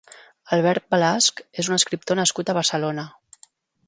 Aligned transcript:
Albert 0.55 0.85
Balasch 0.93 1.43
és 1.63 1.69
un 1.73 1.77
escriptor 1.77 2.19
nascut 2.21 2.49
a 2.49 2.57
Barcelona. 2.59 3.05